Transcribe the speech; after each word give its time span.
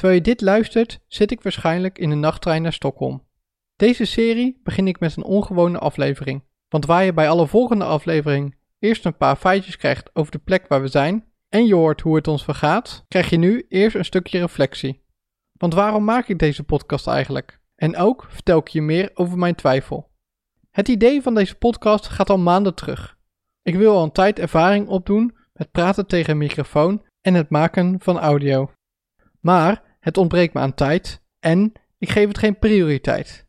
Terwijl 0.00 0.20
je 0.20 0.28
dit 0.28 0.40
luistert, 0.40 1.00
zit 1.06 1.30
ik 1.30 1.42
waarschijnlijk 1.42 1.98
in 1.98 2.08
de 2.08 2.14
nachttrein 2.14 2.62
naar 2.62 2.72
Stockholm. 2.72 3.26
Deze 3.76 4.04
serie 4.04 4.60
begin 4.62 4.88
ik 4.88 5.00
met 5.00 5.16
een 5.16 5.22
ongewone 5.22 5.78
aflevering. 5.78 6.42
Want 6.68 6.86
waar 6.86 7.04
je 7.04 7.12
bij 7.12 7.28
alle 7.28 7.46
volgende 7.46 7.84
aflevering 7.84 8.56
eerst 8.78 9.04
een 9.04 9.16
paar 9.16 9.36
feitjes 9.36 9.76
krijgt 9.76 10.10
over 10.12 10.32
de 10.32 10.38
plek 10.38 10.68
waar 10.68 10.80
we 10.80 10.88
zijn 10.88 11.24
en 11.48 11.66
je 11.66 11.74
hoort 11.74 12.00
hoe 12.00 12.16
het 12.16 12.28
ons 12.28 12.44
vergaat, 12.44 13.04
krijg 13.08 13.30
je 13.30 13.36
nu 13.36 13.66
eerst 13.68 13.96
een 13.96 14.04
stukje 14.04 14.38
reflectie. 14.38 15.04
Want 15.52 15.74
waarom 15.74 16.04
maak 16.04 16.28
ik 16.28 16.38
deze 16.38 16.62
podcast 16.62 17.06
eigenlijk? 17.06 17.60
En 17.74 17.96
ook 17.96 18.26
vertel 18.28 18.58
ik 18.58 18.68
je 18.68 18.82
meer 18.82 19.10
over 19.14 19.38
mijn 19.38 19.54
twijfel. 19.54 20.10
Het 20.70 20.88
idee 20.88 21.22
van 21.22 21.34
deze 21.34 21.54
podcast 21.54 22.06
gaat 22.06 22.30
al 22.30 22.38
maanden 22.38 22.74
terug. 22.74 23.18
Ik 23.62 23.74
wil 23.74 23.96
al 23.96 24.02
een 24.02 24.12
tijd 24.12 24.38
ervaring 24.38 24.88
opdoen 24.88 25.36
met 25.52 25.70
praten 25.70 26.06
tegen 26.06 26.30
een 26.30 26.38
microfoon 26.38 27.02
en 27.20 27.34
het 27.34 27.50
maken 27.50 27.96
van 27.98 28.18
audio. 28.18 28.70
Maar 29.40 29.88
het 30.00 30.16
ontbreekt 30.16 30.54
me 30.54 30.60
aan 30.60 30.74
tijd 30.74 31.22
en 31.38 31.72
ik 31.98 32.10
geef 32.10 32.28
het 32.28 32.38
geen 32.38 32.58
prioriteit. 32.58 33.46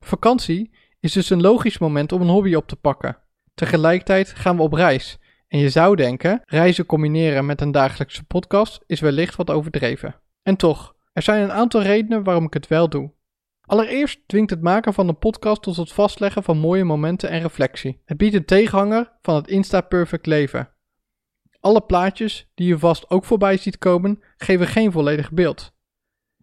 Vakantie 0.00 0.70
is 1.00 1.12
dus 1.12 1.30
een 1.30 1.40
logisch 1.40 1.78
moment 1.78 2.12
om 2.12 2.20
een 2.20 2.28
hobby 2.28 2.54
op 2.54 2.68
te 2.68 2.76
pakken. 2.76 3.18
Tegelijkertijd 3.54 4.30
gaan 4.30 4.56
we 4.56 4.62
op 4.62 4.72
reis. 4.72 5.18
En 5.48 5.58
je 5.58 5.70
zou 5.70 5.96
denken, 5.96 6.42
reizen 6.44 6.86
combineren 6.86 7.46
met 7.46 7.60
een 7.60 7.70
dagelijkse 7.70 8.24
podcast 8.24 8.82
is 8.86 9.00
wellicht 9.00 9.36
wat 9.36 9.50
overdreven. 9.50 10.20
En 10.42 10.56
toch, 10.56 10.94
er 11.12 11.22
zijn 11.22 11.42
een 11.42 11.52
aantal 11.52 11.82
redenen 11.82 12.22
waarom 12.22 12.44
ik 12.44 12.54
het 12.54 12.66
wel 12.66 12.88
doe. 12.88 13.12
Allereerst 13.60 14.20
dwingt 14.26 14.50
het 14.50 14.62
maken 14.62 14.94
van 14.94 15.08
een 15.08 15.18
podcast 15.18 15.62
tot 15.62 15.76
het 15.76 15.92
vastleggen 15.92 16.42
van 16.42 16.58
mooie 16.58 16.84
momenten 16.84 17.30
en 17.30 17.40
reflectie. 17.40 18.00
Het 18.04 18.16
biedt 18.16 18.34
een 18.34 18.44
tegenhanger 18.44 19.12
van 19.22 19.34
het 19.34 19.48
Insta-perfect 19.48 20.26
leven. 20.26 20.68
Alle 21.60 21.80
plaatjes 21.80 22.50
die 22.54 22.68
je 22.68 22.78
vast 22.78 23.10
ook 23.10 23.24
voorbij 23.24 23.56
ziet 23.56 23.78
komen, 23.78 24.22
geven 24.36 24.66
geen 24.66 24.92
volledig 24.92 25.30
beeld. 25.30 25.72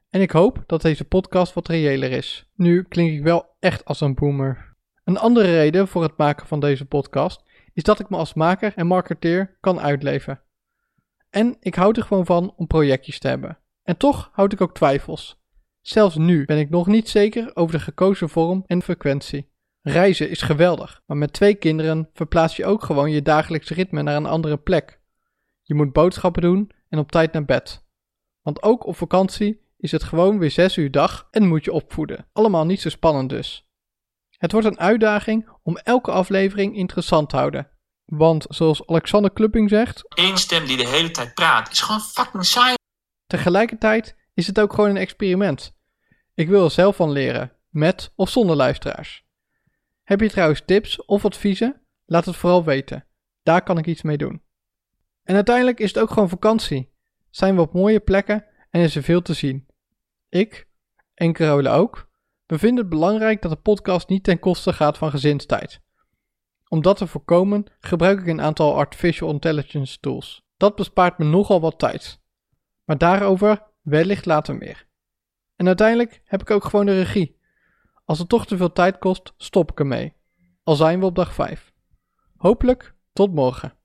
En 0.10 0.22
ik 0.22 0.32
hoop 0.32 0.64
dat 0.66 0.82
deze 0.82 1.06
podcast 1.06 1.54
wat 1.54 1.68
reëler 1.68 2.12
is. 2.12 2.50
Nu 2.56 2.84
klink 2.84 3.12
ik 3.12 3.24
wel 3.24 3.56
echt 3.60 3.86
als 3.86 4.02
een 4.02 4.16
boomer. 4.16 4.76
Een 5.04 5.18
andere 5.18 5.52
reden 5.52 5.88
voor 5.88 6.04
het 6.04 6.18
maken 6.18 6.48
van 6.48 6.60
deze 6.60 6.86
podcast 6.86 7.44
is 7.74 7.84
dat 7.84 8.00
ik 8.00 8.10
me 8.10 8.18
als 8.18 8.34
maker 8.34 8.74
en 8.76 8.88
marketeer 8.88 9.58
kan 9.60 9.80
uitleven. 9.80 10.42
En 11.30 11.58
ik 11.60 11.76
houd 11.76 11.98
er 11.98 12.04
gewoon 12.04 12.26
van 12.26 12.54
om 12.56 12.68
projectjes 12.68 13.20
te 13.20 13.28
hebben. 13.28 13.58
En 13.84 13.98
toch 13.98 14.30
houd 14.34 14.54
ik 14.54 14.62
ook 14.62 14.74
twijfels. 14.74 15.40
Zelfs 15.82 16.16
nu 16.16 16.46
ben 16.46 16.58
ik 16.58 16.70
nog 16.70 16.88
niet 16.88 17.10
zeker 17.10 17.52
over 17.56 17.78
de 17.78 17.84
gekozen 17.84 18.30
vorm 18.30 18.64
en 18.66 18.82
frequentie. 18.82 19.50
Reizen 19.82 20.30
is 20.30 20.42
geweldig, 20.42 21.02
maar 21.06 21.18
met 21.18 21.34
twee 21.34 21.56
kinderen 21.56 22.10
verplaats 22.14 22.56
je 22.56 22.66
ook 22.66 22.84
gewoon 22.84 23.12
je 23.12 23.22
dagelijks 23.22 23.70
ritme 23.70 24.02
naar 24.02 24.16
een 24.16 24.26
andere 24.26 24.58
plek. 24.58 24.97
Je 25.68 25.74
moet 25.74 25.94
boodschappen 25.94 26.42
doen 26.42 26.72
en 26.90 27.00
op 27.00 27.12
tijd 27.12 27.34
naar 27.34 27.46
bed. 27.46 27.86
Want 28.42 28.64
ook 28.64 28.86
op 28.86 28.96
vakantie 28.96 29.62
is 29.78 29.92
het 29.92 30.04
gewoon 30.04 30.40
weer 30.40 30.52
6 30.52 30.78
uur 30.78 30.92
dag 30.92 31.28
en 31.32 31.48
moet 31.48 31.66
je 31.66 31.72
opvoeden. 31.72 32.28
Allemaal 32.34 32.66
niet 32.66 32.82
zo 32.82 32.90
spannend 32.90 33.30
dus. 33.30 33.68
Het 34.30 34.52
wordt 34.52 34.68
een 34.68 34.80
uitdaging 34.80 35.50
om 35.64 35.78
elke 35.78 36.12
aflevering 36.12 36.76
interessant 36.76 37.30
te 37.30 37.36
houden. 37.36 37.70
Want 38.06 38.46
zoals 38.50 38.88
Alexander 38.88 39.32
Klupping 39.32 39.70
zegt: 39.70 40.04
Eén 40.08 40.38
stem 40.38 40.66
die 40.66 40.78
de 40.78 40.88
hele 40.88 41.12
tijd 41.12 41.34
praat 41.34 41.72
is 41.72 41.82
gewoon 41.82 42.02
fucking 42.02 42.46
saai. 42.46 42.76
Tegelijkertijd 43.26 44.16
is 44.34 44.48
het 44.48 44.60
ook 44.60 44.74
gewoon 44.74 44.90
een 44.90 44.98
experiment. 44.98 45.76
Ik 46.34 46.48
wil 46.48 46.64
er 46.64 46.72
zelf 46.72 46.96
van 46.96 47.12
leren, 47.12 47.52
met 47.70 48.12
of 48.16 48.30
zonder 48.30 48.56
luisteraars. 48.56 49.26
Heb 50.04 50.20
je 50.20 50.30
trouwens 50.30 50.62
tips 50.66 51.06
of 51.06 51.26
adviezen? 51.26 51.82
Laat 52.06 52.26
het 52.26 52.36
vooral 52.36 52.64
weten. 52.64 53.06
Daar 53.44 53.64
kan 53.64 53.78
ik 53.78 53.86
iets 53.86 54.02
mee 54.02 54.18
doen. 54.18 54.46
En 55.28 55.36
uiteindelijk 55.36 55.80
is 55.80 55.94
het 55.94 56.00
ook 56.00 56.10
gewoon 56.10 56.30
vakantie. 56.30 56.92
Zijn 57.30 57.56
we 57.56 57.62
op 57.62 57.74
mooie 57.74 58.00
plekken 58.00 58.46
en 58.70 58.82
is 58.82 58.96
er 58.96 59.04
veel 59.04 59.22
te 59.22 59.34
zien. 59.34 59.68
Ik, 60.30 60.68
en 61.14 61.34
Carola 61.34 61.76
ook, 61.76 62.10
bevinden 62.46 62.80
het 62.80 62.90
belangrijk 62.90 63.42
dat 63.42 63.52
de 63.52 63.58
podcast 63.58 64.10
niet 64.10 64.24
ten 64.24 64.40
koste 64.40 64.74
gaat 64.74 64.98
van 64.98 65.10
gezinstijd. 65.10 65.82
Om 66.68 66.82
dat 66.82 66.98
te 66.98 67.08
voorkomen 67.08 67.66
gebruik 67.80 68.20
ik 68.20 68.28
een 68.28 68.42
aantal 68.42 68.76
artificial 68.76 69.32
intelligence 69.32 70.00
tools. 70.00 70.46
Dat 70.58 70.76
bespaart 70.76 71.18
me 71.18 71.26
nogal 71.26 71.62
wat 71.62 71.80
tijd. 71.80 72.22
Maar 72.84 72.98
daarover 72.98 73.64
wellicht 73.82 74.26
later 74.26 74.56
meer. 74.56 74.88
En 75.56 75.68
uiteindelijk 75.68 76.22
heb 76.24 76.42
ik 76.42 76.52
ook 76.52 76.64
gewoon 76.64 76.86
de 76.86 76.98
regie. 76.98 77.40
Als 78.06 78.20
het 78.20 78.30
toch 78.30 78.46
te 78.46 78.58
veel 78.58 78.72
tijd 78.72 78.98
kost, 78.98 79.34
stop 79.38 79.72
ik 79.72 79.80
ermee. 79.80 80.14
Al 80.64 80.76
zijn 80.76 81.00
we 81.00 81.06
op 81.06 81.16
dag 81.16 81.34
5. 81.34 81.74
Hopelijk 82.38 82.96
tot 83.14 83.34
morgen. 83.34 83.77